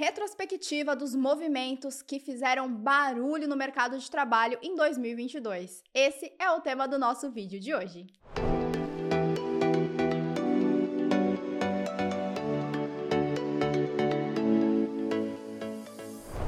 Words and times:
retrospectiva 0.00 0.96
dos 0.96 1.14
movimentos 1.14 2.00
que 2.00 2.18
fizeram 2.18 2.74
barulho 2.74 3.46
no 3.46 3.54
mercado 3.54 3.98
de 3.98 4.10
trabalho 4.10 4.58
em 4.62 4.74
2022. 4.74 5.84
Esse 5.92 6.32
é 6.38 6.50
o 6.50 6.62
tema 6.62 6.88
do 6.88 6.98
nosso 6.98 7.30
vídeo 7.30 7.60
de 7.60 7.74
hoje. 7.74 8.06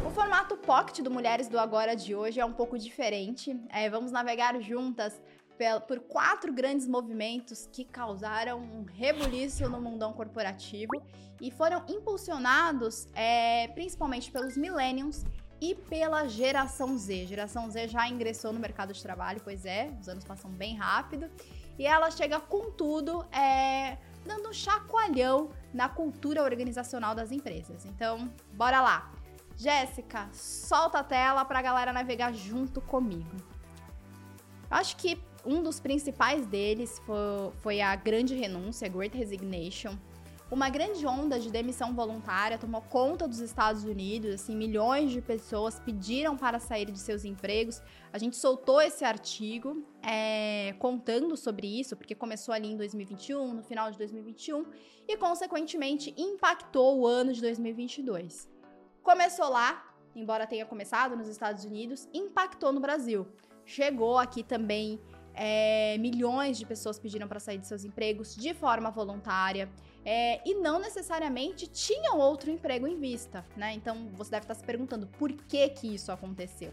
O 0.06 0.10
formato 0.10 0.56
Pocket 0.56 1.00
do 1.00 1.10
Mulheres 1.10 1.46
do 1.46 1.58
Agora 1.58 1.94
de 1.94 2.14
hoje 2.14 2.40
é 2.40 2.44
um 2.46 2.54
pouco 2.54 2.78
diferente. 2.78 3.54
É, 3.68 3.90
vamos 3.90 4.10
navegar 4.10 4.58
juntas 4.62 5.20
por 5.86 6.00
quatro 6.00 6.52
grandes 6.52 6.86
movimentos 6.88 7.68
que 7.72 7.84
causaram 7.84 8.58
um 8.58 8.84
rebuliço 8.84 9.68
no 9.68 9.80
mundão 9.80 10.12
corporativo 10.12 10.92
e 11.40 11.50
foram 11.50 11.84
impulsionados 11.88 13.06
é, 13.14 13.68
principalmente 13.68 14.30
pelos 14.30 14.56
millennials 14.56 15.24
e 15.60 15.74
pela 15.74 16.26
geração 16.26 16.98
Z. 16.98 17.26
Geração 17.26 17.70
Z 17.70 17.88
já 17.88 18.08
ingressou 18.08 18.52
no 18.52 18.58
mercado 18.58 18.92
de 18.92 19.00
trabalho, 19.00 19.40
pois 19.44 19.64
é, 19.64 19.92
os 20.00 20.08
anos 20.08 20.24
passam 20.24 20.50
bem 20.50 20.76
rápido, 20.76 21.30
e 21.78 21.86
ela 21.86 22.10
chega 22.10 22.40
com 22.40 22.70
tudo, 22.72 23.24
é, 23.32 23.96
dando 24.24 24.48
um 24.48 24.52
chacoalhão 24.52 25.50
na 25.72 25.88
cultura 25.88 26.42
organizacional 26.42 27.14
das 27.14 27.30
empresas. 27.30 27.86
Então, 27.86 28.28
bora 28.54 28.80
lá! 28.80 29.12
Jéssica, 29.56 30.28
solta 30.32 30.98
a 30.98 31.04
tela 31.04 31.44
para 31.44 31.60
a 31.60 31.62
galera 31.62 31.92
navegar 31.92 32.32
junto 32.32 32.80
comigo. 32.80 33.36
Acho 34.70 34.96
que 34.96 35.22
um 35.44 35.62
dos 35.62 35.80
principais 35.80 36.46
deles 36.46 37.00
foi, 37.04 37.52
foi 37.60 37.80
a 37.80 37.94
grande 37.96 38.34
renúncia, 38.34 38.88
Great 38.88 39.16
Resignation. 39.16 39.96
Uma 40.52 40.68
grande 40.68 41.06
onda 41.06 41.40
de 41.40 41.50
demissão 41.50 41.94
voluntária 41.94 42.58
tomou 42.58 42.82
conta 42.82 43.26
dos 43.26 43.38
Estados 43.38 43.84
Unidos, 43.84 44.34
assim, 44.34 44.54
milhões 44.54 45.10
de 45.10 45.22
pessoas 45.22 45.80
pediram 45.80 46.36
para 46.36 46.58
sair 46.58 46.90
de 46.90 46.98
seus 46.98 47.24
empregos. 47.24 47.80
A 48.12 48.18
gente 48.18 48.36
soltou 48.36 48.78
esse 48.78 49.02
artigo 49.02 49.82
é, 50.02 50.74
contando 50.78 51.38
sobre 51.38 51.66
isso, 51.80 51.96
porque 51.96 52.14
começou 52.14 52.52
ali 52.52 52.70
em 52.70 52.76
2021, 52.76 53.54
no 53.54 53.62
final 53.62 53.90
de 53.90 53.96
2021, 53.96 54.66
e 55.08 55.16
consequentemente 55.16 56.14
impactou 56.18 56.98
o 56.98 57.06
ano 57.06 57.32
de 57.32 57.40
2022. 57.40 58.46
Começou 59.02 59.48
lá, 59.48 59.90
embora 60.14 60.46
tenha 60.46 60.66
começado 60.66 61.16
nos 61.16 61.28
Estados 61.28 61.64
Unidos, 61.64 62.06
impactou 62.12 62.74
no 62.74 62.80
Brasil. 62.80 63.26
Chegou 63.64 64.18
aqui 64.18 64.42
também 64.42 65.00
é, 65.34 65.96
milhões 65.98 66.58
de 66.58 66.66
pessoas 66.66 66.98
pediram 66.98 67.26
para 67.26 67.40
sair 67.40 67.58
de 67.58 67.66
seus 67.66 67.84
empregos 67.84 68.34
de 68.34 68.52
forma 68.54 68.90
voluntária 68.90 69.68
é, 70.04 70.40
e 70.48 70.54
não 70.54 70.78
necessariamente 70.78 71.66
tinham 71.66 72.18
outro 72.18 72.50
emprego 72.50 72.86
em 72.86 72.98
vista, 72.98 73.44
né? 73.56 73.72
Então 73.74 74.08
você 74.14 74.30
deve 74.30 74.44
estar 74.44 74.54
se 74.54 74.64
perguntando 74.64 75.06
por 75.06 75.32
que 75.32 75.68
que 75.68 75.94
isso 75.94 76.10
aconteceu. 76.10 76.72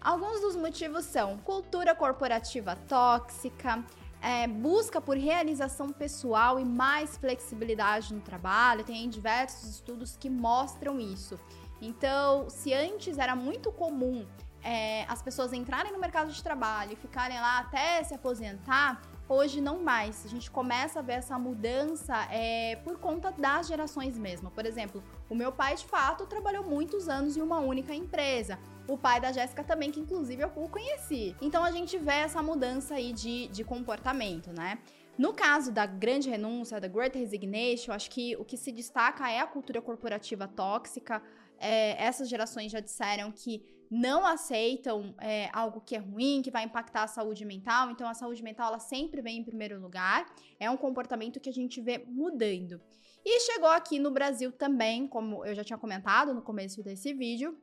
Alguns 0.00 0.40
dos 0.40 0.56
motivos 0.56 1.04
são 1.04 1.38
cultura 1.38 1.94
corporativa 1.94 2.76
tóxica, 2.88 3.84
é, 4.20 4.46
busca 4.46 5.00
por 5.00 5.16
realização 5.16 5.90
pessoal 5.90 6.58
e 6.58 6.64
mais 6.64 7.16
flexibilidade 7.16 8.12
no 8.12 8.20
trabalho. 8.20 8.84
Tem 8.84 9.08
diversos 9.08 9.68
estudos 9.68 10.16
que 10.16 10.28
mostram 10.28 11.00
isso. 11.00 11.38
Então, 11.80 12.48
se 12.50 12.72
antes 12.72 13.18
era 13.18 13.34
muito 13.34 13.72
comum 13.72 14.26
é, 14.62 15.04
as 15.08 15.20
pessoas 15.20 15.52
entrarem 15.52 15.92
no 15.92 15.98
mercado 15.98 16.30
de 16.30 16.42
trabalho 16.42 16.92
e 16.92 16.96
ficarem 16.96 17.38
lá 17.38 17.58
até 17.58 18.02
se 18.04 18.14
aposentar, 18.14 19.02
hoje 19.28 19.60
não 19.60 19.82
mais. 19.82 20.24
A 20.24 20.28
gente 20.28 20.50
começa 20.50 21.00
a 21.00 21.02
ver 21.02 21.14
essa 21.14 21.38
mudança 21.38 22.14
é, 22.30 22.76
por 22.84 22.98
conta 22.98 23.32
das 23.32 23.66
gerações 23.66 24.16
mesmo. 24.18 24.50
Por 24.50 24.64
exemplo, 24.64 25.02
o 25.28 25.34
meu 25.34 25.50
pai, 25.50 25.74
de 25.76 25.86
fato, 25.86 26.26
trabalhou 26.26 26.64
muitos 26.64 27.08
anos 27.08 27.36
em 27.36 27.40
uma 27.40 27.58
única 27.58 27.94
empresa. 27.94 28.58
O 28.86 28.96
pai 28.96 29.20
da 29.20 29.32
Jéssica 29.32 29.64
também, 29.64 29.90
que 29.90 30.00
inclusive 30.00 30.42
eu 30.42 30.50
conheci. 30.50 31.34
Então 31.40 31.64
a 31.64 31.70
gente 31.70 31.98
vê 31.98 32.14
essa 32.14 32.42
mudança 32.42 32.94
aí 32.94 33.12
de, 33.12 33.48
de 33.48 33.64
comportamento, 33.64 34.52
né? 34.52 34.78
No 35.18 35.32
caso 35.32 35.70
da 35.70 35.84
grande 35.84 36.30
renúncia, 36.30 36.80
da 36.80 36.88
Great 36.88 37.18
Resignation, 37.18 37.92
acho 37.92 38.10
que 38.10 38.34
o 38.36 38.44
que 38.44 38.56
se 38.56 38.72
destaca 38.72 39.30
é 39.30 39.40
a 39.40 39.46
cultura 39.46 39.80
corporativa 39.82 40.48
tóxica. 40.48 41.22
É, 41.58 42.02
essas 42.02 42.28
gerações 42.28 42.72
já 42.72 42.80
disseram 42.80 43.30
que 43.30 43.62
não 43.94 44.26
aceitam 44.26 45.14
é, 45.20 45.50
algo 45.52 45.78
que 45.82 45.94
é 45.94 45.98
ruim, 45.98 46.40
que 46.42 46.50
vai 46.50 46.64
impactar 46.64 47.02
a 47.02 47.06
saúde 47.06 47.44
mental. 47.44 47.90
Então, 47.90 48.08
a 48.08 48.14
saúde 48.14 48.42
mental 48.42 48.68
ela 48.68 48.78
sempre 48.78 49.20
vem 49.20 49.36
em 49.36 49.44
primeiro 49.44 49.78
lugar. 49.78 50.24
É 50.58 50.70
um 50.70 50.78
comportamento 50.78 51.38
que 51.38 51.50
a 51.50 51.52
gente 51.52 51.78
vê 51.78 52.02
mudando. 52.08 52.80
E 53.22 53.40
chegou 53.40 53.68
aqui 53.68 53.98
no 53.98 54.10
Brasil 54.10 54.50
também, 54.50 55.06
como 55.06 55.44
eu 55.44 55.54
já 55.54 55.62
tinha 55.62 55.78
comentado 55.78 56.32
no 56.32 56.40
começo 56.40 56.82
desse 56.82 57.12
vídeo. 57.12 57.54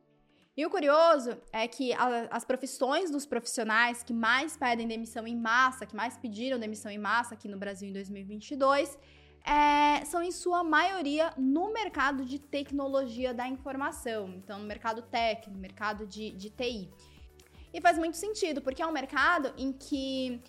E 0.55 0.63
o 0.63 0.69
curioso 0.69 1.35
é 1.51 1.67
que 1.67 1.93
a, 1.93 2.27
as 2.29 2.45
profissões 2.45 3.09
dos 3.09 3.25
profissionais 3.25 4.03
que 4.03 4.13
mais 4.13 4.55
pedem 4.55 4.87
demissão 4.87 5.25
em 5.25 5.35
massa, 5.35 5.83
que 5.87 5.95
mais 5.95 6.15
pediram 6.15 6.59
demissão 6.59 6.91
em 6.91 6.99
massa 6.99 7.33
aqui 7.33 7.47
no 7.47 7.57
Brasil 7.57 7.89
em 7.89 7.93
2022, 7.93 8.99
é, 9.49 10.05
são 10.05 10.21
em 10.21 10.31
sua 10.31 10.63
maioria 10.63 11.33
no 11.35 11.73
mercado 11.73 12.23
de 12.23 12.37
tecnologia 12.37 13.33
da 13.33 13.47
informação, 13.47 14.29
então 14.37 14.59
no 14.59 14.65
mercado 14.65 15.01
tech, 15.01 15.49
no 15.49 15.57
mercado 15.57 16.05
de, 16.05 16.29
de 16.31 16.51
TI. 16.51 16.87
E 17.73 17.81
faz 17.81 17.97
muito 17.97 18.15
sentido, 18.15 18.61
porque 18.61 18.83
é 18.83 18.85
um 18.85 18.91
mercado 18.91 19.51
em 19.57 19.73
que 19.73 20.39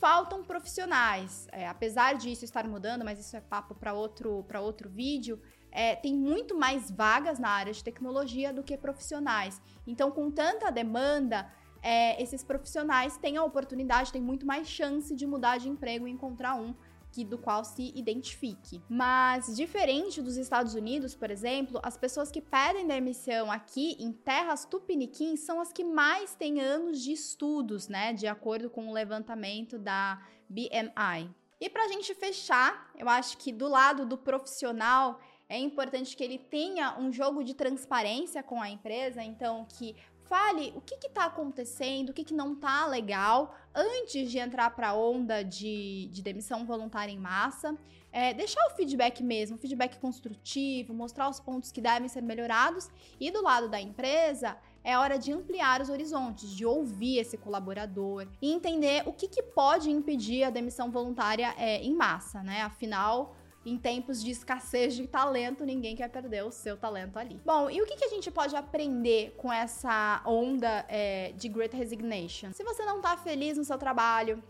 faltam 0.00 0.42
profissionais. 0.42 1.46
É, 1.52 1.68
apesar 1.68 2.14
disso 2.14 2.44
estar 2.44 2.66
mudando, 2.66 3.04
mas 3.04 3.20
isso 3.20 3.36
é 3.36 3.40
papo 3.40 3.76
para 3.76 3.92
outro, 3.92 4.44
outro 4.60 4.88
vídeo, 4.88 5.40
é, 5.70 5.94
tem 5.94 6.14
muito 6.16 6.58
mais 6.58 6.90
vagas 6.90 7.38
na 7.38 7.50
área 7.50 7.72
de 7.72 7.84
tecnologia 7.84 8.52
do 8.52 8.64
que 8.64 8.76
profissionais. 8.76 9.60
Então, 9.86 10.10
com 10.10 10.32
tanta 10.32 10.68
demanda, 10.70 11.48
é, 11.80 12.20
esses 12.20 12.42
profissionais 12.42 13.16
têm 13.16 13.36
a 13.36 13.44
oportunidade, 13.44 14.12
têm 14.12 14.22
muito 14.22 14.44
mais 14.44 14.68
chance 14.68 15.14
de 15.14 15.26
mudar 15.26 15.58
de 15.58 15.68
emprego 15.68 16.08
e 16.08 16.10
encontrar 16.10 16.56
um 16.56 16.74
que, 17.12 17.24
do 17.24 17.38
qual 17.38 17.64
se 17.64 17.92
identifique. 17.94 18.82
Mas, 18.88 19.54
diferente 19.56 20.20
dos 20.20 20.36
Estados 20.36 20.74
Unidos, 20.74 21.14
por 21.14 21.30
exemplo, 21.30 21.80
as 21.82 21.96
pessoas 21.96 22.30
que 22.30 22.40
pedem 22.40 22.86
demissão 22.86 23.50
aqui 23.50 23.96
em 23.98 24.12
terras 24.12 24.64
tupiniquins 24.64 25.40
são 25.40 25.60
as 25.60 25.72
que 25.72 25.84
mais 25.84 26.34
têm 26.34 26.60
anos 26.60 27.02
de 27.02 27.12
estudos, 27.12 27.88
né? 27.88 28.12
De 28.12 28.26
acordo 28.26 28.68
com 28.70 28.88
o 28.88 28.92
levantamento 28.92 29.78
da 29.78 30.22
BMI. 30.48 31.30
E 31.60 31.68
para 31.68 31.84
a 31.84 31.88
gente 31.88 32.14
fechar, 32.14 32.90
eu 32.96 33.08
acho 33.08 33.36
que 33.36 33.52
do 33.52 33.68
lado 33.68 34.06
do 34.06 34.16
profissional 34.16 35.20
é 35.48 35.58
importante 35.58 36.16
que 36.16 36.22
ele 36.22 36.38
tenha 36.38 36.98
um 36.98 37.10
jogo 37.10 37.42
de 37.42 37.54
transparência 37.54 38.42
com 38.42 38.60
a 38.60 38.68
empresa, 38.68 39.22
então 39.22 39.66
que 39.76 39.96
Fale 40.28 40.74
o 40.76 40.80
que 40.82 40.94
está 40.94 41.24
acontecendo, 41.24 42.10
o 42.10 42.12
que, 42.12 42.22
que 42.22 42.34
não 42.34 42.52
está 42.52 42.86
legal 42.86 43.54
antes 43.74 44.30
de 44.30 44.38
entrar 44.38 44.70
para 44.70 44.88
a 44.90 44.94
onda 44.94 45.42
de, 45.42 46.06
de 46.12 46.22
demissão 46.22 46.66
voluntária 46.66 47.10
em 47.10 47.18
massa. 47.18 47.74
É, 48.12 48.34
deixar 48.34 48.60
o 48.66 48.76
feedback 48.76 49.22
mesmo, 49.22 49.56
feedback 49.56 49.98
construtivo, 49.98 50.92
mostrar 50.92 51.30
os 51.30 51.40
pontos 51.40 51.72
que 51.72 51.80
devem 51.80 52.08
ser 52.08 52.22
melhorados. 52.22 52.90
E 53.18 53.30
do 53.30 53.42
lado 53.42 53.70
da 53.70 53.80
empresa, 53.80 54.58
é 54.84 54.98
hora 54.98 55.18
de 55.18 55.32
ampliar 55.32 55.80
os 55.80 55.88
horizontes, 55.88 56.50
de 56.50 56.66
ouvir 56.66 57.18
esse 57.18 57.38
colaborador 57.38 58.26
e 58.40 58.52
entender 58.52 59.04
o 59.06 59.12
que, 59.12 59.28
que 59.28 59.42
pode 59.42 59.90
impedir 59.90 60.44
a 60.44 60.50
demissão 60.50 60.90
voluntária 60.90 61.54
é, 61.56 61.82
em 61.82 61.94
massa, 61.94 62.42
né? 62.42 62.62
Afinal, 62.62 63.34
em 63.68 63.76
tempos 63.76 64.22
de 64.22 64.30
escassez 64.30 64.94
de 64.94 65.06
talento, 65.06 65.64
ninguém 65.64 65.94
quer 65.94 66.08
perder 66.08 66.44
o 66.44 66.50
seu 66.50 66.76
talento 66.76 67.18
ali. 67.18 67.40
Bom, 67.44 67.68
e 67.70 67.80
o 67.82 67.86
que, 67.86 67.96
que 67.96 68.04
a 68.04 68.08
gente 68.08 68.30
pode 68.30 68.56
aprender 68.56 69.34
com 69.36 69.52
essa 69.52 70.22
onda 70.24 70.84
é, 70.88 71.32
de 71.36 71.48
Great 71.48 71.76
Resignation? 71.76 72.52
Se 72.52 72.64
você 72.64 72.84
não 72.84 73.00
tá 73.00 73.16
feliz 73.16 73.56
no 73.58 73.64
seu 73.64 73.78
trabalho, 73.78 74.42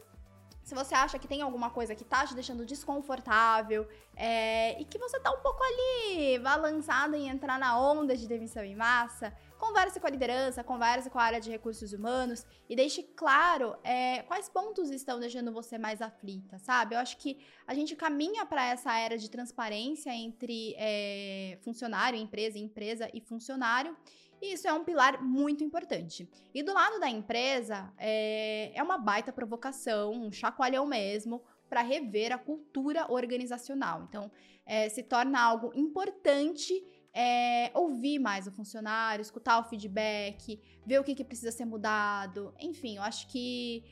se 0.69 0.75
você 0.75 0.95
acha 0.95 1.19
que 1.19 1.27
tem 1.27 1.41
alguma 1.41 1.71
coisa 1.71 1.95
que 1.95 2.05
tá 2.05 2.27
te 2.27 2.35
deixando 2.35 2.67
desconfortável 2.67 3.89
é, 4.15 4.79
e 4.79 4.85
que 4.85 4.99
você 4.99 5.19
tá 5.19 5.31
um 5.31 5.41
pouco 5.41 5.63
ali 5.65 6.39
balançado 6.39 7.17
em 7.17 7.29
entrar 7.29 7.59
na 7.59 7.81
onda 7.81 8.15
de 8.15 8.29
demissão 8.29 8.63
em 8.63 8.77
massa, 8.77 9.33
converse 9.59 9.99
com 10.01 10.07
a 10.07 10.11
liderança, 10.11 10.65
converse 10.65 11.11
com 11.11 11.19
a 11.19 11.23
área 11.23 11.41
de 11.41 11.51
recursos 11.51 11.93
humanos 11.93 12.47
e 12.69 12.77
deixe 12.77 13.03
claro 13.03 13.77
é, 13.83 14.23
quais 14.23 14.49
pontos 14.49 14.91
estão 14.91 15.19
deixando 15.19 15.53
você 15.53 15.77
mais 15.77 16.01
aflita, 16.01 16.59
sabe? 16.59 16.95
Eu 16.95 17.01
acho 17.01 17.17
que 17.19 17.39
a 17.67 17.75
gente 17.75 17.95
caminha 17.97 18.47
para 18.47 18.65
essa 18.65 18.97
era 18.97 19.19
de 19.19 19.29
transparência 19.29 20.15
entre 20.15 20.75
é, 20.79 21.59
funcionário, 21.63 22.19
empresa, 22.19 22.59
empresa 22.59 23.11
e 23.13 23.21
funcionário. 23.21 23.97
E 24.41 24.53
isso 24.53 24.69
é 24.69 24.73
um 24.73 24.85
pilar 24.85 25.21
muito 25.23 25.65
importante. 25.65 26.29
E 26.55 26.63
do 26.63 26.73
lado 26.73 27.01
da 27.01 27.11
empresa, 27.11 27.93
é, 27.99 28.71
é 28.73 28.83
uma 28.83 28.97
baita 28.97 29.33
provocação, 29.33 30.13
um 30.13 30.31
chacoalhão 30.31 30.87
mesmo, 30.87 31.43
para 31.69 31.83
rever 31.83 32.33
a 32.33 32.39
cultura 32.39 33.11
organizacional. 33.13 34.07
Então, 34.09 34.31
é, 34.65 34.89
se 34.89 35.03
torna 35.03 35.41
algo 35.41 35.73
importante 35.75 36.85
é, 37.21 37.73
ouvir 37.75 38.21
mais 38.21 38.47
o 38.47 38.53
funcionário, 38.53 39.21
escutar 39.21 39.59
o 39.59 39.65
feedback, 39.65 40.63
ver 40.87 41.01
o 41.01 41.05
que, 41.05 41.17
que 41.17 41.25
precisa 41.25 41.51
ser 41.51 41.65
mudado. 41.65 42.55
Enfim, 42.61 42.99
eu 42.99 43.03
acho 43.03 43.27
que 43.27 43.83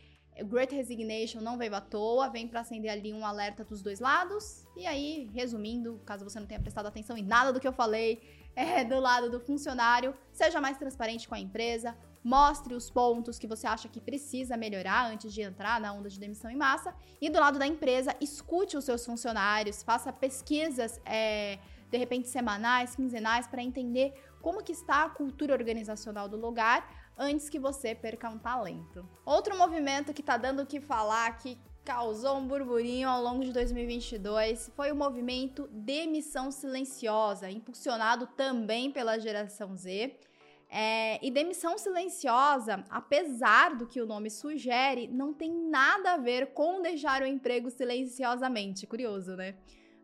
Great 0.45 0.73
Resignation 0.73 1.41
não 1.41 1.59
veio 1.59 1.75
à 1.75 1.81
toa, 1.81 2.29
vem 2.29 2.47
para 2.47 2.61
acender 2.61 2.89
ali 2.89 3.13
um 3.13 3.27
alerta 3.27 3.65
dos 3.65 3.83
dois 3.83 3.99
lados. 3.99 4.65
E 4.77 4.87
aí, 4.87 5.29
resumindo, 5.35 6.01
caso 6.07 6.23
você 6.23 6.39
não 6.39 6.47
tenha 6.47 6.61
prestado 6.61 6.87
atenção 6.87 7.19
em 7.19 7.25
nada 7.25 7.53
do 7.53 7.59
que 7.59 7.67
eu 7.67 7.73
falei, 7.73 8.23
é, 8.55 8.85
do 8.85 9.01
lado 9.01 9.29
do 9.29 9.41
funcionário, 9.41 10.15
seja 10.33 10.61
mais 10.61 10.79
transparente 10.79 11.27
com 11.29 11.35
a 11.35 11.41
empresa, 11.41 11.97
mostre 12.23 12.75
os 12.75 12.89
pontos 12.89 13.41
que 13.41 13.47
você 13.49 13.67
acha 13.67 13.89
que 13.89 14.01
precisa 14.01 14.57
melhorar 14.57 15.11
antes 15.11 15.35
de 15.35 15.43
entrar 15.43 15.81
na 15.81 15.93
onda 15.93 16.09
de 16.09 16.21
demissão 16.21 16.49
em 16.49 16.57
massa. 16.57 16.95
E 17.21 17.29
do 17.29 17.41
lado 17.41 17.59
da 17.59 17.67
empresa, 17.67 18.15
escute 18.21 18.77
os 18.77 18.85
seus 18.85 19.05
funcionários, 19.05 19.83
faça 19.83 20.13
pesquisas, 20.13 21.01
é, 21.05 21.59
de 21.91 21.99
repente 21.99 22.29
semanais, 22.29 22.95
quinzenais, 22.95 23.47
para 23.47 23.63
entender 23.63 24.13
como 24.41 24.63
que 24.63 24.73
está 24.73 25.05
a 25.05 25.11
cultura 25.11 25.55
organizacional 25.55 26.29
do 26.29 26.37
lugar 26.37 26.89
antes 27.19 27.49
que 27.49 27.59
você 27.59 27.95
perca 27.95 28.29
um 28.29 28.39
talento. 28.39 29.09
Outro 29.25 29.57
movimento 29.57 30.13
que 30.13 30.21
está 30.21 30.37
dando 30.37 30.63
o 30.63 30.67
que 30.67 30.81
falar, 30.81 31.37
que 31.39 31.59
causou 31.85 32.37
um 32.37 32.49
burburinho 32.49 33.09
ao 33.09 33.23
longo 33.23 33.45
de 33.45 33.53
2022 33.53 34.73
foi 34.75 34.91
o 34.91 34.97
movimento 34.97 35.69
Demissão 35.71 36.51
Silenciosa, 36.51 37.49
impulsionado 37.49 38.27
também 38.37 38.91
pela 38.91 39.19
geração 39.19 39.77
Z. 39.77 40.17
É, 40.69 41.25
e 41.25 41.31
demissão 41.31 41.79
silenciosa, 41.79 42.85
apesar 42.91 43.77
do 43.77 43.87
que 43.87 44.01
o 44.01 44.07
nome 44.07 44.29
sugere, 44.29 45.07
não 45.07 45.33
tem 45.33 45.53
nada 45.53 46.15
a 46.15 46.17
ver 46.17 46.49
com 46.55 46.83
deixar 46.83 47.23
o 47.23 47.27
emprego 47.27 47.71
silenciosamente. 47.71 48.85
Curioso, 48.85 49.37
né? 49.37 49.55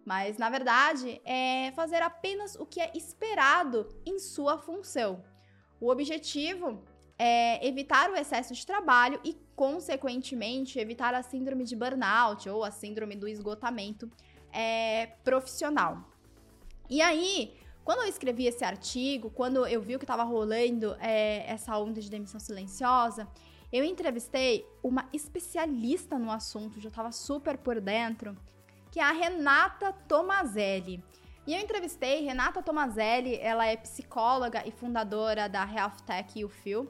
Mas, 0.04 0.36
na 0.36 0.50
verdade, 0.50 1.20
é 1.24 1.70
fazer 1.72 2.02
apenas 2.02 2.56
o 2.56 2.66
que 2.66 2.80
é 2.80 2.90
esperado 2.94 3.88
em 4.04 4.18
sua 4.18 4.58
função. 4.58 5.22
O 5.80 5.88
objetivo 5.90 6.82
é 7.18 7.64
evitar 7.66 8.10
o 8.10 8.16
excesso 8.16 8.52
de 8.52 8.66
trabalho 8.66 9.20
e, 9.24 9.36
consequentemente, 9.54 10.78
evitar 10.78 11.14
a 11.14 11.22
síndrome 11.22 11.64
de 11.64 11.76
burnout 11.76 12.48
ou 12.48 12.64
a 12.64 12.70
síndrome 12.70 13.14
do 13.14 13.28
esgotamento 13.28 14.10
é, 14.52 15.06
profissional. 15.22 16.04
E 16.90 17.00
aí, 17.00 17.54
quando 17.84 18.02
eu 18.02 18.08
escrevi 18.08 18.46
esse 18.46 18.64
artigo, 18.64 19.30
quando 19.30 19.66
eu 19.66 19.80
vi 19.80 19.96
que 19.98 20.04
estava 20.04 20.24
rolando 20.24 20.96
é, 21.00 21.44
essa 21.48 21.78
onda 21.78 22.00
de 22.00 22.10
demissão 22.10 22.40
silenciosa, 22.40 23.28
eu 23.72 23.84
entrevistei 23.84 24.66
uma 24.82 25.08
especialista 25.12 26.18
no 26.18 26.30
assunto, 26.30 26.80
já 26.80 26.88
estava 26.88 27.10
super 27.10 27.56
por 27.56 27.80
dentro, 27.80 28.36
que 28.92 29.00
é 29.00 29.02
a 29.02 29.10
Renata 29.10 29.92
Tomazelli. 30.06 31.02
E 31.46 31.54
eu 31.54 31.60
entrevistei 31.60 32.22
Renata 32.22 32.62
Tomazelli, 32.62 33.36
ela 33.40 33.66
é 33.66 33.74
psicóloga 33.74 34.62
e 34.64 34.70
fundadora 34.70 35.48
da 35.48 35.64
Health 35.64 36.02
Tech 36.06 36.44
UFIL. 36.44 36.88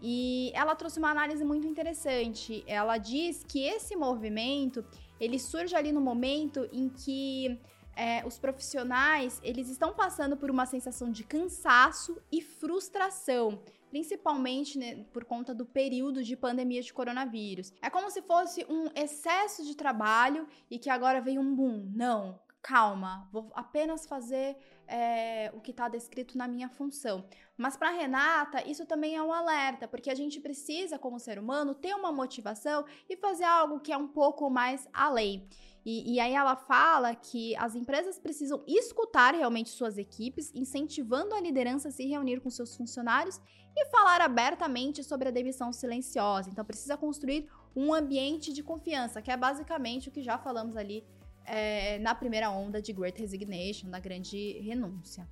E 0.00 0.52
ela 0.54 0.74
trouxe 0.76 0.98
uma 0.98 1.10
análise 1.10 1.44
muito 1.44 1.66
interessante. 1.66 2.64
Ela 2.66 2.96
diz 2.96 3.44
que 3.44 3.64
esse 3.64 3.94
movimento, 3.96 4.82
ele 5.18 5.38
surge 5.38 5.74
ali 5.74 5.92
no 5.92 6.00
momento 6.00 6.66
em 6.72 6.88
que 6.88 7.60
é, 8.00 8.26
os 8.26 8.38
profissionais, 8.38 9.38
eles 9.44 9.68
estão 9.68 9.92
passando 9.92 10.34
por 10.34 10.50
uma 10.50 10.64
sensação 10.64 11.12
de 11.12 11.22
cansaço 11.22 12.16
e 12.32 12.40
frustração, 12.40 13.62
principalmente 13.90 14.78
né, 14.78 15.04
por 15.12 15.22
conta 15.22 15.54
do 15.54 15.66
período 15.66 16.24
de 16.24 16.34
pandemia 16.34 16.80
de 16.80 16.94
coronavírus. 16.94 17.74
É 17.82 17.90
como 17.90 18.10
se 18.10 18.22
fosse 18.22 18.64
um 18.70 18.86
excesso 18.94 19.62
de 19.66 19.76
trabalho 19.76 20.48
e 20.70 20.78
que 20.78 20.88
agora 20.88 21.20
veio 21.20 21.42
um 21.42 21.54
boom. 21.54 21.90
Não, 21.94 22.40
calma, 22.62 23.28
vou 23.32 23.50
apenas 23.54 24.06
fazer 24.06 24.56
é, 24.86 25.50
o 25.54 25.60
que 25.60 25.70
está 25.70 25.88
descrito 25.88 26.36
na 26.36 26.46
minha 26.46 26.68
função. 26.68 27.24
Mas 27.56 27.76
para 27.76 27.90
Renata, 27.90 28.66
isso 28.68 28.84
também 28.86 29.16
é 29.16 29.22
um 29.22 29.32
alerta, 29.32 29.86
porque 29.86 30.10
a 30.10 30.14
gente 30.14 30.40
precisa, 30.40 30.98
como 30.98 31.18
ser 31.18 31.38
humano, 31.38 31.74
ter 31.74 31.94
uma 31.94 32.12
motivação 32.12 32.84
e 33.08 33.16
fazer 33.16 33.44
algo 33.44 33.80
que 33.80 33.92
é 33.92 33.96
um 33.96 34.08
pouco 34.08 34.50
mais 34.50 34.88
além. 34.92 35.48
E, 35.84 36.14
e, 36.14 36.20
aí 36.20 36.34
ela 36.34 36.56
fala 36.56 37.14
que 37.14 37.56
as 37.56 37.74
empresas 37.74 38.18
precisam 38.18 38.62
escutar 38.66 39.34
realmente 39.34 39.70
suas 39.70 39.96
equipes, 39.96 40.52
incentivando 40.54 41.34
a 41.34 41.40
liderança 41.40 41.88
a 41.88 41.90
se 41.90 42.06
reunir 42.06 42.40
com 42.40 42.50
seus 42.50 42.76
funcionários 42.76 43.40
e 43.74 43.86
falar 43.86 44.20
abertamente 44.20 45.02
sobre 45.02 45.28
a 45.28 45.32
demissão 45.32 45.72
silenciosa. 45.72 46.50
Então 46.50 46.64
precisa 46.66 46.98
construir 46.98 47.48
um 47.74 47.94
ambiente 47.94 48.52
de 48.52 48.62
confiança, 48.62 49.22
que 49.22 49.30
é 49.30 49.36
basicamente 49.36 50.10
o 50.10 50.12
que 50.12 50.22
já 50.22 50.36
falamos 50.36 50.76
ali 50.76 51.02
é, 51.50 51.98
na 51.98 52.14
primeira 52.14 52.48
onda 52.50 52.80
de 52.80 52.92
Great 52.92 53.20
Resignation, 53.20 53.90
da 53.90 53.98
grande 53.98 54.58
renúncia. 54.60 55.26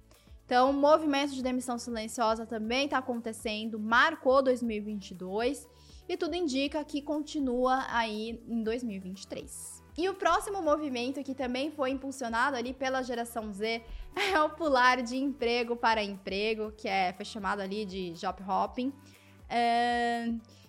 Então, 0.44 0.70
o 0.70 0.72
movimento 0.72 1.32
de 1.34 1.42
demissão 1.42 1.78
silenciosa 1.78 2.44
também 2.44 2.86
está 2.86 2.98
acontecendo, 2.98 3.78
marcou 3.78 4.42
2022 4.42 5.68
e 6.08 6.16
tudo 6.16 6.34
indica 6.34 6.82
que 6.84 7.00
continua 7.02 7.86
aí 7.90 8.42
em 8.48 8.62
2023. 8.62 9.82
E 9.96 10.08
o 10.08 10.14
próximo 10.14 10.62
movimento 10.62 11.22
que 11.22 11.34
também 11.34 11.70
foi 11.70 11.90
impulsionado 11.90 12.56
ali 12.56 12.72
pela 12.72 13.02
geração 13.02 13.52
Z 13.52 13.82
é 14.32 14.40
o 14.40 14.50
pular 14.50 15.02
de 15.02 15.16
emprego 15.16 15.76
para 15.76 16.02
emprego, 16.02 16.72
que 16.72 16.88
é, 16.88 17.12
foi 17.12 17.24
chamado 17.24 17.60
ali 17.60 17.84
de 17.84 18.12
job 18.12 18.42
hopping. 18.42 18.92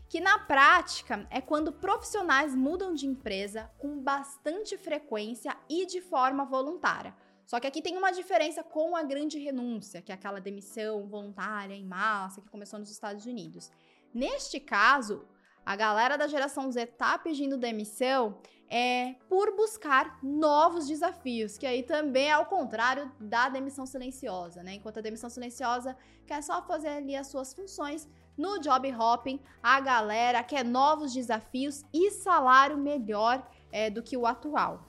Que 0.09 0.19
na 0.19 0.39
prática 0.39 1.27
é 1.29 1.39
quando 1.39 1.71
profissionais 1.71 2.55
mudam 2.55 2.95
de 2.95 3.05
empresa 3.05 3.71
com 3.77 4.01
bastante 4.01 4.75
frequência 4.75 5.55
e 5.69 5.85
de 5.85 6.01
forma 6.01 6.43
voluntária. 6.43 7.15
Só 7.45 7.59
que 7.59 7.67
aqui 7.67 7.81
tem 7.81 7.95
uma 7.95 8.11
diferença 8.11 8.63
com 8.63 8.95
a 8.95 9.03
grande 9.03 9.37
renúncia, 9.37 10.01
que 10.01 10.11
é 10.11 10.15
aquela 10.15 10.41
demissão 10.41 11.07
voluntária 11.07 11.75
em 11.75 11.85
massa 11.85 12.41
que 12.41 12.49
começou 12.49 12.79
nos 12.79 12.89
Estados 12.89 13.25
Unidos. 13.27 13.71
Neste 14.11 14.59
caso, 14.59 15.27
a 15.63 15.75
galera 15.75 16.17
da 16.17 16.27
geração 16.27 16.71
Z 16.71 16.87
tá 16.87 17.17
pedindo 17.19 17.55
demissão 17.55 18.39
é 18.67 19.15
por 19.27 19.55
buscar 19.55 20.19
novos 20.23 20.87
desafios, 20.87 21.57
que 21.57 21.65
aí 21.65 21.83
também 21.83 22.29
é 22.29 22.31
ao 22.31 22.45
contrário 22.45 23.11
da 23.19 23.49
demissão 23.49 23.85
silenciosa, 23.85 24.63
né? 24.63 24.75
Enquanto 24.75 24.97
a 24.97 25.01
demissão 25.01 25.29
silenciosa 25.29 25.95
quer 26.25 26.41
só 26.43 26.61
fazer 26.63 26.89
ali 26.89 27.15
as 27.15 27.27
suas 27.27 27.53
funções, 27.53 28.07
no 28.39 28.57
job 28.57 28.89
hopping, 28.89 29.37
a 29.61 29.81
galera 29.81 30.41
quer 30.41 30.63
novos 30.63 31.13
desafios 31.13 31.83
e 31.93 32.09
salário 32.09 32.77
melhor 32.77 33.45
é, 33.69 33.89
do 33.89 34.01
que 34.01 34.15
o 34.15 34.25
atual. 34.25 34.85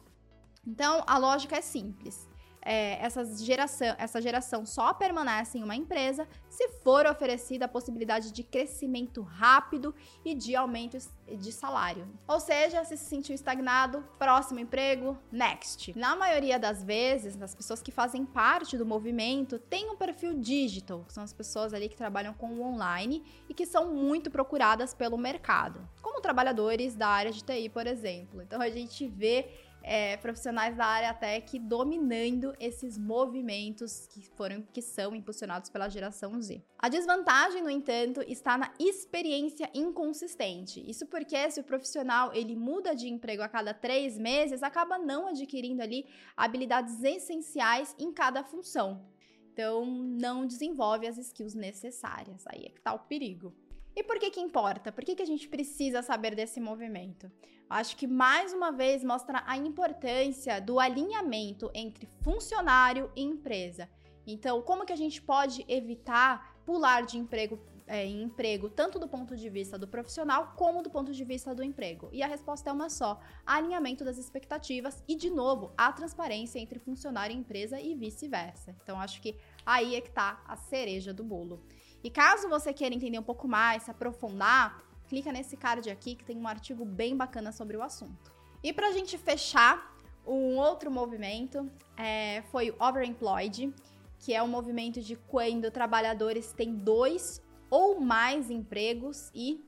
Então, 0.64 1.02
a 1.04 1.18
lógica 1.18 1.56
é 1.56 1.60
simples 1.60 2.29
é, 2.62 3.04
essa, 3.04 3.24
geração, 3.36 3.94
essa 3.98 4.20
geração 4.20 4.64
só 4.64 4.92
permanece 4.94 5.58
em 5.58 5.62
uma 5.62 5.74
empresa 5.74 6.28
se 6.48 6.68
for 6.82 7.06
oferecida 7.06 7.64
a 7.64 7.68
possibilidade 7.68 8.32
de 8.32 8.42
crescimento 8.42 9.22
rápido 9.22 9.94
e 10.24 10.34
de 10.34 10.54
aumento 10.54 10.98
de 11.26 11.52
salário. 11.52 12.06
Ou 12.26 12.40
seja, 12.40 12.84
se 12.84 12.96
se 12.96 13.08
sentiu 13.08 13.34
estagnado, 13.34 14.04
próximo 14.18 14.60
emprego, 14.60 15.16
next. 15.32 15.96
Na 15.98 16.14
maioria 16.14 16.58
das 16.58 16.82
vezes, 16.82 17.40
as 17.40 17.54
pessoas 17.54 17.82
que 17.82 17.90
fazem 17.90 18.24
parte 18.24 18.76
do 18.76 18.84
movimento 18.84 19.58
têm 19.58 19.90
um 19.90 19.96
perfil 19.96 20.34
digital, 20.34 21.04
são 21.08 21.24
as 21.24 21.32
pessoas 21.32 21.72
ali 21.72 21.88
que 21.88 21.96
trabalham 21.96 22.34
com 22.34 22.48
o 22.48 22.62
online 22.62 23.24
e 23.48 23.54
que 23.54 23.66
são 23.66 23.92
muito 23.92 24.30
procuradas 24.30 24.92
pelo 24.92 25.16
mercado, 25.16 25.88
como 26.02 26.20
trabalhadores 26.20 26.94
da 26.94 27.08
área 27.08 27.32
de 27.32 27.42
TI, 27.42 27.68
por 27.68 27.86
exemplo. 27.86 28.42
Então 28.42 28.60
a 28.60 28.68
gente 28.68 29.06
vê 29.06 29.50
é, 29.82 30.16
profissionais 30.16 30.76
da 30.76 30.84
área 30.84 31.14
tech 31.14 31.58
dominando 31.58 32.54
esses 32.58 32.98
movimentos 32.98 34.06
que 34.06 34.22
foram 34.36 34.62
que 34.72 34.82
são 34.82 35.14
impulsionados 35.14 35.70
pela 35.70 35.88
geração 35.88 36.40
Z. 36.40 36.62
A 36.78 36.88
desvantagem, 36.88 37.62
no 37.62 37.70
entanto, 37.70 38.22
está 38.26 38.56
na 38.56 38.72
experiência 38.78 39.70
inconsistente. 39.74 40.82
Isso 40.88 41.06
porque 41.06 41.50
se 41.50 41.60
o 41.60 41.64
profissional 41.64 42.32
ele 42.34 42.56
muda 42.56 42.94
de 42.94 43.08
emprego 43.08 43.42
a 43.42 43.48
cada 43.48 43.74
três 43.74 44.18
meses, 44.18 44.62
acaba 44.62 44.98
não 44.98 45.28
adquirindo 45.28 45.82
ali 45.82 46.06
habilidades 46.36 47.02
essenciais 47.02 47.94
em 47.98 48.12
cada 48.12 48.42
função. 48.42 49.04
Então, 49.52 49.84
não 49.84 50.46
desenvolve 50.46 51.06
as 51.06 51.18
skills 51.18 51.54
necessárias. 51.54 52.46
Aí 52.46 52.64
é 52.64 52.70
que 52.70 52.80
tá 52.80 52.94
o 52.94 53.00
perigo. 53.00 53.54
E 53.94 54.02
por 54.02 54.18
que 54.18 54.30
que 54.30 54.40
importa? 54.40 54.92
Por 54.92 55.04
que, 55.04 55.14
que 55.14 55.22
a 55.22 55.26
gente 55.26 55.48
precisa 55.48 56.02
saber 56.02 56.34
desse 56.34 56.60
movimento? 56.60 57.30
Acho 57.68 57.96
que 57.96 58.06
mais 58.06 58.52
uma 58.52 58.72
vez 58.72 59.04
mostra 59.04 59.42
a 59.46 59.56
importância 59.56 60.60
do 60.60 60.80
alinhamento 60.80 61.70
entre 61.74 62.08
funcionário 62.22 63.10
e 63.14 63.22
empresa. 63.22 63.88
Então, 64.26 64.62
como 64.62 64.84
que 64.84 64.92
a 64.92 64.96
gente 64.96 65.20
pode 65.20 65.64
evitar 65.68 66.60
pular 66.64 67.02
de 67.02 67.18
emprego 67.18 67.58
é, 67.86 68.04
em 68.04 68.22
emprego, 68.22 68.68
tanto 68.68 68.98
do 68.98 69.08
ponto 69.08 69.36
de 69.36 69.48
vista 69.48 69.76
do 69.76 69.88
profissional 69.88 70.54
como 70.56 70.82
do 70.82 70.90
ponto 70.90 71.12
de 71.12 71.24
vista 71.24 71.54
do 71.54 71.62
emprego? 71.62 72.08
E 72.12 72.22
a 72.22 72.26
resposta 72.26 72.70
é 72.70 72.72
uma 72.72 72.88
só: 72.88 73.20
alinhamento 73.44 74.04
das 74.04 74.18
expectativas 74.18 75.02
e, 75.08 75.14
de 75.16 75.30
novo, 75.30 75.72
a 75.76 75.92
transparência 75.92 76.58
entre 76.58 76.78
funcionário 76.78 77.34
e 77.34 77.38
empresa 77.38 77.80
e 77.80 77.94
vice-versa. 77.94 78.76
Então, 78.82 79.00
acho 79.00 79.20
que 79.20 79.36
aí 79.66 79.96
é 79.96 80.00
que 80.00 80.10
tá 80.10 80.42
a 80.46 80.56
cereja 80.56 81.12
do 81.12 81.24
bolo. 81.24 81.64
E 82.02 82.10
caso 82.10 82.48
você 82.48 82.72
queira 82.72 82.94
entender 82.94 83.18
um 83.18 83.22
pouco 83.22 83.46
mais, 83.46 83.82
se 83.84 83.90
aprofundar, 83.90 84.82
clica 85.08 85.32
nesse 85.32 85.56
card 85.56 85.90
aqui 85.90 86.14
que 86.14 86.24
tem 86.24 86.36
um 86.38 86.48
artigo 86.48 86.84
bem 86.84 87.16
bacana 87.16 87.52
sobre 87.52 87.76
o 87.76 87.82
assunto. 87.82 88.32
E 88.62 88.72
para 88.72 88.88
a 88.88 88.92
gente 88.92 89.18
fechar, 89.18 89.96
um 90.26 90.56
outro 90.56 90.90
movimento 90.90 91.70
é, 91.96 92.42
foi 92.50 92.70
o 92.70 92.76
Overemployed, 92.82 93.74
que 94.18 94.34
é 94.34 94.42
um 94.42 94.48
movimento 94.48 95.00
de 95.00 95.16
quando 95.16 95.70
trabalhadores 95.70 96.52
têm 96.52 96.74
dois 96.74 97.42
ou 97.70 98.00
mais 98.00 98.50
empregos 98.50 99.30
e 99.34 99.64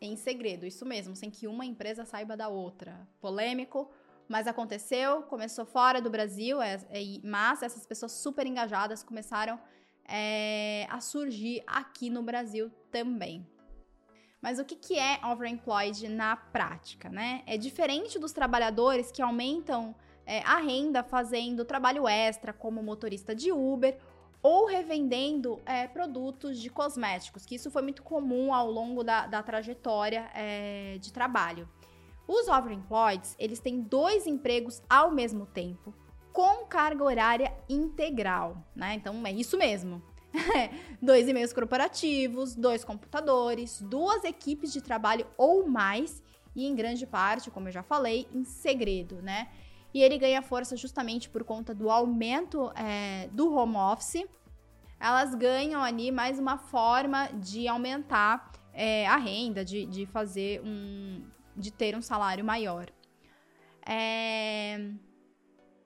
em 0.00 0.16
segredo, 0.16 0.66
isso 0.66 0.84
mesmo, 0.84 1.16
sem 1.16 1.30
que 1.30 1.46
uma 1.46 1.64
empresa 1.64 2.04
saiba 2.04 2.36
da 2.36 2.48
outra. 2.48 3.08
Polêmico, 3.20 3.90
mas 4.28 4.46
aconteceu, 4.46 5.22
começou 5.22 5.64
fora 5.64 6.00
do 6.00 6.10
Brasil, 6.10 6.60
é, 6.60 6.74
é, 6.90 7.00
mas 7.22 7.62
essas 7.62 7.86
pessoas 7.86 8.12
super 8.12 8.46
engajadas 8.46 9.02
começaram 9.02 9.58
a 10.90 11.00
surgir 11.00 11.62
aqui 11.66 12.10
no 12.10 12.22
Brasil 12.22 12.70
também. 12.90 13.46
Mas 14.40 14.58
o 14.58 14.64
que, 14.64 14.76
que 14.76 14.98
é 14.98 15.20
overemployed 15.24 16.06
na 16.08 16.36
prática, 16.36 17.08
né? 17.08 17.42
É 17.46 17.56
diferente 17.56 18.18
dos 18.18 18.32
trabalhadores 18.32 19.10
que 19.10 19.22
aumentam 19.22 19.94
é, 20.26 20.40
a 20.40 20.58
renda 20.58 21.02
fazendo 21.02 21.64
trabalho 21.64 22.06
extra, 22.06 22.52
como 22.52 22.82
motorista 22.82 23.34
de 23.34 23.50
Uber, 23.50 23.98
ou 24.42 24.66
revendendo 24.66 25.58
é, 25.64 25.86
produtos 25.86 26.60
de 26.60 26.68
cosméticos, 26.68 27.46
que 27.46 27.54
isso 27.54 27.70
foi 27.70 27.80
muito 27.80 28.02
comum 28.02 28.52
ao 28.52 28.70
longo 28.70 29.02
da, 29.02 29.26
da 29.26 29.42
trajetória 29.42 30.30
é, 30.34 30.98
de 31.00 31.10
trabalho. 31.10 31.66
Os 32.28 32.46
overemployed, 32.48 33.26
eles 33.38 33.58
têm 33.58 33.80
dois 33.80 34.26
empregos 34.26 34.82
ao 34.88 35.10
mesmo 35.10 35.46
tempo, 35.46 35.94
com 36.32 36.66
carga 36.66 37.02
horária 37.04 37.54
integral, 37.68 38.62
né? 38.76 38.94
Então 38.94 39.26
é 39.26 39.32
isso 39.32 39.56
mesmo. 39.56 40.02
dois 41.00 41.28
e-mails 41.28 41.52
corporativos, 41.52 42.54
dois 42.54 42.84
computadores, 42.84 43.80
duas 43.80 44.24
equipes 44.24 44.72
de 44.72 44.80
trabalho 44.80 45.26
ou 45.36 45.68
mais, 45.68 46.22
e 46.54 46.66
em 46.66 46.74
grande 46.74 47.06
parte, 47.06 47.50
como 47.50 47.68
eu 47.68 47.72
já 47.72 47.82
falei, 47.82 48.28
em 48.32 48.44
segredo, 48.44 49.20
né? 49.22 49.48
E 49.92 50.02
ele 50.02 50.18
ganha 50.18 50.42
força 50.42 50.76
justamente 50.76 51.28
por 51.28 51.44
conta 51.44 51.74
do 51.74 51.88
aumento 51.88 52.70
é, 52.74 53.28
do 53.32 53.54
home 53.54 53.76
office. 53.76 54.24
Elas 54.98 55.34
ganham 55.34 55.82
ali 55.82 56.10
mais 56.10 56.38
uma 56.38 56.58
forma 56.58 57.28
de 57.34 57.68
aumentar 57.68 58.50
é, 58.72 59.06
a 59.06 59.16
renda, 59.16 59.64
de, 59.64 59.86
de 59.86 60.06
fazer 60.06 60.60
um. 60.64 61.22
de 61.56 61.70
ter 61.70 61.96
um 61.96 62.02
salário 62.02 62.44
maior. 62.44 62.88
É. 63.86 64.90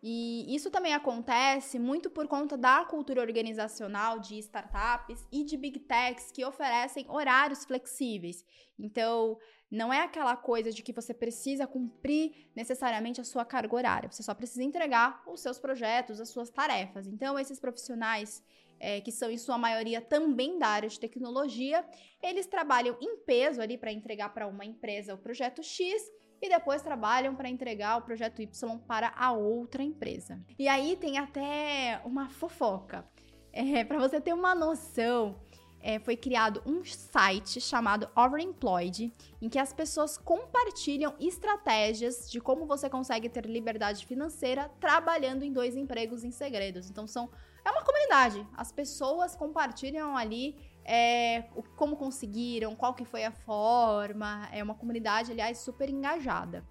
E 0.02 0.54
isso 0.54 0.70
também 0.70 0.94
acontece 0.94 1.78
muito 1.78 2.08
por 2.08 2.28
conta 2.28 2.56
da 2.56 2.84
cultura 2.84 3.20
organizacional 3.20 4.20
de 4.20 4.38
startups 4.38 5.26
e 5.32 5.44
de 5.44 5.56
big 5.56 5.80
techs 5.80 6.30
que 6.30 6.44
oferecem 6.44 7.04
horários 7.08 7.64
flexíveis. 7.64 8.44
Então, 8.78 9.36
não 9.68 9.92
é 9.92 10.02
aquela 10.02 10.36
coisa 10.36 10.70
de 10.70 10.82
que 10.82 10.92
você 10.92 11.12
precisa 11.12 11.66
cumprir 11.66 12.48
necessariamente 12.54 13.20
a 13.20 13.24
sua 13.24 13.44
carga 13.44 13.74
horária, 13.74 14.10
você 14.10 14.22
só 14.22 14.34
precisa 14.34 14.62
entregar 14.62 15.22
os 15.26 15.40
seus 15.40 15.58
projetos, 15.58 16.20
as 16.20 16.28
suas 16.28 16.48
tarefas. 16.48 17.06
Então, 17.06 17.38
esses 17.38 17.58
profissionais 17.58 18.42
é, 18.80 19.00
que 19.00 19.10
são 19.10 19.30
em 19.30 19.36
sua 19.36 19.58
maioria 19.58 20.00
também 20.00 20.58
da 20.58 20.68
área 20.68 20.88
de 20.88 21.00
tecnologia, 21.00 21.84
eles 22.22 22.46
trabalham 22.46 22.96
em 23.00 23.16
peso 23.18 23.60
ali 23.60 23.76
para 23.76 23.92
entregar 23.92 24.32
para 24.32 24.46
uma 24.46 24.64
empresa 24.64 25.14
o 25.14 25.18
projeto 25.18 25.62
X 25.62 26.02
e 26.40 26.48
depois 26.48 26.82
trabalham 26.82 27.34
para 27.34 27.48
entregar 27.48 27.96
o 27.96 28.02
projeto 28.02 28.40
Y 28.40 28.78
para 28.86 29.12
a 29.16 29.32
outra 29.32 29.82
empresa. 29.82 30.40
E 30.58 30.68
aí 30.68 30.96
tem 30.96 31.18
até 31.18 32.00
uma 32.04 32.28
fofoca. 32.28 33.04
É, 33.52 33.84
para 33.84 33.98
você 33.98 34.20
ter 34.20 34.32
uma 34.32 34.54
noção, 34.54 35.36
é, 35.80 35.98
foi 35.98 36.16
criado 36.16 36.62
um 36.66 36.84
site 36.84 37.60
chamado 37.60 38.08
Overemployed, 38.16 39.12
em 39.40 39.48
que 39.48 39.58
as 39.58 39.72
pessoas 39.72 40.18
compartilham 40.18 41.14
estratégias 41.20 42.30
de 42.30 42.40
como 42.40 42.66
você 42.66 42.90
consegue 42.90 43.28
ter 43.28 43.46
liberdade 43.46 44.04
financeira 44.06 44.70
trabalhando 44.80 45.42
em 45.42 45.52
dois 45.52 45.76
empregos 45.76 46.24
em 46.24 46.30
segredos. 46.30 46.90
Então 46.90 47.06
são 47.06 47.30
é 47.64 47.70
uma 47.70 47.84
comunidade. 47.84 48.46
As 48.56 48.72
pessoas 48.72 49.36
compartilham 49.36 50.16
ali 50.16 50.56
é, 50.90 51.42
como 51.76 51.96
conseguiram, 51.96 52.74
qual 52.74 52.94
que 52.94 53.04
foi 53.04 53.24
a 53.24 53.30
forma. 53.30 54.48
É 54.50 54.62
uma 54.62 54.74
comunidade, 54.74 55.30
aliás, 55.30 55.58
super 55.58 55.90
engajada. 55.90 56.64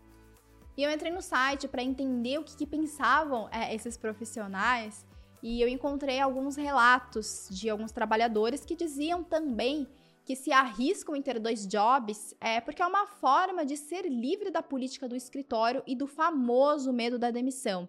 E 0.76 0.82
eu 0.82 0.92
entrei 0.92 1.12
no 1.12 1.22
site 1.22 1.68
para 1.68 1.84
entender 1.84 2.40
o 2.40 2.44
que, 2.44 2.56
que 2.56 2.66
pensavam 2.66 3.48
é, 3.52 3.74
esses 3.74 3.96
profissionais 3.96 5.06
e 5.42 5.62
eu 5.62 5.68
encontrei 5.68 6.20
alguns 6.20 6.56
relatos 6.56 7.48
de 7.52 7.70
alguns 7.70 7.92
trabalhadores 7.92 8.66
que 8.66 8.76
diziam 8.76 9.24
também 9.24 9.88
que 10.26 10.36
se 10.36 10.52
arriscam 10.52 11.16
em 11.16 11.22
ter 11.22 11.40
dois 11.40 11.66
jobs 11.68 12.36
é 12.42 12.60
porque 12.60 12.82
é 12.82 12.86
uma 12.86 13.08
forma 13.08 13.66
de 13.66 13.78
ser 13.78 14.08
livre 14.08 14.52
da 14.52 14.62
política 14.62 15.08
do 15.08 15.16
escritório 15.16 15.82
e 15.88 15.96
do 15.96 16.06
famoso 16.06 16.92
medo 16.92 17.18
da 17.18 17.32
demissão. 17.32 17.88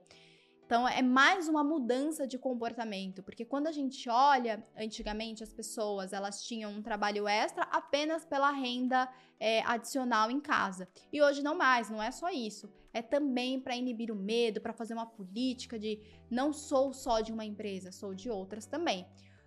Então 0.69 0.87
é 0.87 1.01
mais 1.01 1.49
uma 1.49 1.65
mudança 1.65 2.27
de 2.27 2.37
comportamento, 2.37 3.23
porque 3.23 3.43
quando 3.43 3.69
a 3.69 3.73
gente 3.73 4.07
olha, 4.11 4.63
antigamente 4.77 5.43
as 5.43 5.51
pessoas 5.51 6.13
elas 6.13 6.43
tinham 6.43 6.71
um 6.71 6.83
trabalho 6.83 7.27
extra 7.27 7.63
apenas 7.73 8.27
pela 8.27 8.51
renda 8.51 9.09
é, 9.41 9.63
adicional 9.63 10.31
em 10.31 10.39
casa. 10.39 10.87
E 11.11 11.23
hoje 11.23 11.43
não 11.43 11.57
mais, 11.57 11.89
não 11.89 12.03
é 12.03 12.11
só 12.11 12.29
isso. 12.29 12.71
É 12.93 13.01
também 13.01 13.59
para 13.59 13.75
inibir 13.75 14.13
o 14.13 14.15
medo, 14.15 14.61
para 14.61 14.75
fazer 14.75 14.93
uma 14.93 15.07
política 15.07 15.79
de 15.79 16.03
não 16.31 16.53
sou 16.53 16.93
só 16.93 17.23
de 17.23 17.33
uma 17.33 17.47
empresa, 17.47 17.91
sou 17.91 18.13
de 18.13 18.29
outras 18.29 18.67
também. 18.67 19.07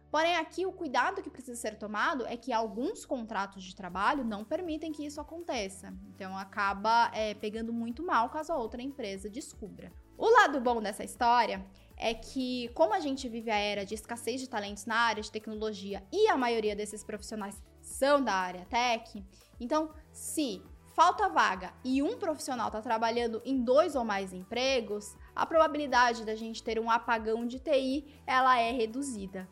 Porém, 0.09 0.37
aqui 0.37 0.65
o 0.65 0.73
cuidado 0.73 1.21
que 1.21 1.29
precisa 1.29 1.55
ser 1.55 1.77
tomado 1.77 2.25
é 2.25 2.35
que 2.35 2.51
alguns 2.51 3.05
contratos 3.05 3.63
de 3.63 3.75
trabalho 3.75 4.25
não 4.25 4.43
permitem 4.43 4.91
que 4.91 5.05
isso 5.05 5.21
aconteça. 5.21 5.93
Então, 6.15 6.35
acaba 6.35 7.11
é, 7.13 7.35
pegando 7.35 7.71
muito 7.71 8.03
mal 8.03 8.27
caso 8.31 8.51
a 8.51 8.57
outra 8.57 8.81
empresa 8.81 9.29
descubra. 9.29 9.93
O 10.21 10.29
lado 10.29 10.61
bom 10.61 10.79
dessa 10.79 11.03
história 11.03 11.65
é 11.97 12.13
que, 12.13 12.69
como 12.75 12.93
a 12.93 12.99
gente 12.99 13.27
vive 13.27 13.49
a 13.49 13.57
era 13.57 13.83
de 13.83 13.95
escassez 13.95 14.39
de 14.39 14.47
talentos 14.47 14.85
na 14.85 14.95
área 14.95 15.23
de 15.23 15.31
tecnologia 15.31 16.03
e 16.11 16.27
a 16.27 16.37
maioria 16.37 16.75
desses 16.75 17.03
profissionais 17.03 17.59
são 17.81 18.23
da 18.23 18.31
área 18.31 18.63
tech, 18.69 19.25
então, 19.59 19.89
se 20.11 20.61
falta 20.93 21.27
vaga 21.27 21.73
e 21.83 22.03
um 22.03 22.19
profissional 22.19 22.67
está 22.67 22.83
trabalhando 22.83 23.41
em 23.43 23.63
dois 23.63 23.95
ou 23.95 24.05
mais 24.05 24.31
empregos, 24.31 25.17
a 25.35 25.43
probabilidade 25.43 26.23
da 26.23 26.35
gente 26.35 26.61
ter 26.61 26.79
um 26.79 26.91
apagão 26.91 27.47
de 27.47 27.57
TI 27.57 28.21
ela 28.27 28.59
é 28.59 28.71
reduzida. 28.71 29.49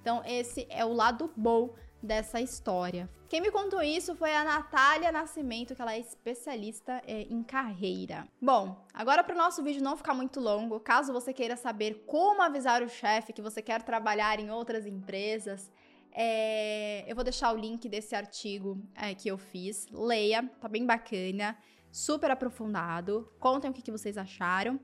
Então, 0.00 0.22
esse 0.24 0.66
é 0.70 0.86
o 0.86 0.94
lado 0.94 1.30
bom 1.36 1.74
dessa 2.02 2.40
história. 2.40 3.08
Quem 3.28 3.40
me 3.40 3.50
contou 3.50 3.82
isso 3.82 4.14
foi 4.14 4.34
a 4.34 4.44
Natália 4.44 5.12
Nascimento, 5.12 5.74
que 5.74 5.82
ela 5.82 5.94
é 5.94 5.98
especialista 5.98 7.02
é, 7.06 7.22
em 7.22 7.42
carreira. 7.42 8.26
Bom, 8.40 8.86
agora 8.94 9.22
para 9.22 9.34
o 9.34 9.38
nosso 9.38 9.62
vídeo 9.62 9.82
não 9.82 9.96
ficar 9.96 10.14
muito 10.14 10.40
longo, 10.40 10.80
caso 10.80 11.12
você 11.12 11.32
queira 11.32 11.56
saber 11.56 12.04
como 12.06 12.40
avisar 12.40 12.82
o 12.82 12.88
chefe 12.88 13.32
que 13.32 13.42
você 13.42 13.60
quer 13.60 13.82
trabalhar 13.82 14.40
em 14.40 14.50
outras 14.50 14.86
empresas, 14.86 15.70
é, 16.12 17.04
eu 17.06 17.14
vou 17.14 17.22
deixar 17.22 17.52
o 17.52 17.56
link 17.56 17.88
desse 17.88 18.14
artigo 18.14 18.80
é, 18.94 19.14
que 19.14 19.28
eu 19.28 19.38
fiz. 19.38 19.86
Leia, 19.90 20.42
tá 20.60 20.68
bem 20.68 20.84
bacana, 20.86 21.56
super 21.92 22.30
aprofundado. 22.30 23.30
Contem 23.38 23.70
o 23.70 23.74
que, 23.74 23.82
que 23.82 23.92
vocês 23.92 24.16
acharam. 24.16 24.80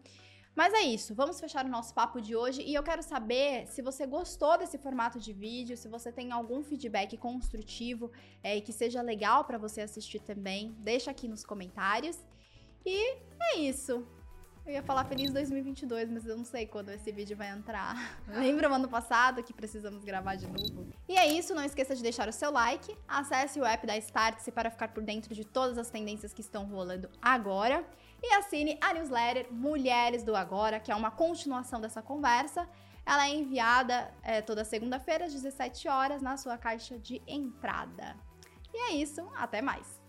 Mas 0.55 0.73
é 0.73 0.83
isso, 0.83 1.15
vamos 1.15 1.41
fechar 1.41 1.65
o 1.65 1.69
nosso 1.69 1.93
papo 1.93 2.21
de 2.21 2.37
hoje 2.37 2.63
e 2.63 2.75
eu 2.75 2.83
quero 2.83 3.03
saber 3.03 3.67
se 3.67 3.83
você 3.83 4.07
gostou 4.07 4.57
desse 4.57 4.79
formato 4.79 5.19
de 5.19 5.33
vídeo, 5.33 5.77
se 5.77 5.89
você 5.89 6.13
tem 6.13 6.31
algum 6.31 6.63
feedback 6.63 7.17
construtivo 7.17 8.13
é, 8.43 8.61
que 8.61 8.73
seja 8.73 9.03
legal 9.03 9.45
para 9.45 9.59
você 9.59 9.81
assistir 9.81 10.21
também, 10.21 10.73
deixa 10.79 11.11
aqui 11.11 11.27
nos 11.27 11.45
comentários. 11.45 12.25
E 12.87 13.17
é 13.41 13.59
isso. 13.59 14.07
Eu 14.65 14.73
ia 14.73 14.83
falar 14.83 15.05
feliz 15.05 15.31
2022, 15.31 16.09
mas 16.09 16.25
eu 16.25 16.39
não 16.39 16.45
sei 16.45 16.67
quando 16.67 16.89
esse 16.91 17.13
vídeo 17.13 17.37
vai 17.37 17.51
entrar. 17.51 18.17
Lembra 18.29 18.71
o 18.71 18.73
ano 18.73 18.89
passado 18.89 19.43
que 19.43 19.53
precisamos 19.53 20.05
gravar 20.05 20.37
de 20.37 20.47
novo? 20.47 20.87
E 21.07 21.17
é 21.17 21.27
isso, 21.27 21.55
não 21.55 21.65
esqueça 21.65 21.95
de 21.95 22.03
deixar 22.03 22.29
o 22.29 22.33
seu 22.33 22.51
like, 22.51 22.97
acesse 23.07 23.61
o 23.61 23.65
app 23.65 23.87
da 23.87 23.97
Startse 23.99 24.51
para 24.53 24.71
ficar 24.71 24.89
por 24.89 25.03
dentro 25.03 25.35
de 25.35 25.45
todas 25.45 25.77
as 25.77 25.91
tendências 25.91 26.33
que 26.33 26.41
estão 26.41 26.65
rolando 26.65 27.11
agora 27.21 27.85
e 28.25 28.35
assine 28.35 28.79
a 28.81 28.95
newsletter 28.95 29.47
Mulheres 29.51 30.23
do 30.23 30.35
Agora, 30.35 30.81
que 30.81 30.91
é 30.91 30.95
uma 30.95 31.11
continuação 31.11 31.79
dessa 31.79 32.01
conversa. 32.01 32.67
Ela 33.05 33.27
é 33.27 33.35
enviada 33.35 34.15
é, 34.23 34.41
toda 34.41 34.65
segunda-feira 34.65 35.27
às 35.27 35.35
17 35.35 35.89
horas 35.89 36.23
na 36.23 36.39
sua 36.39 36.57
caixa 36.57 36.99
de 36.99 37.23
entrada. 37.27 38.17
E 38.73 38.79
é 38.91 38.95
isso, 38.95 39.29
até 39.37 39.61
mais! 39.61 40.01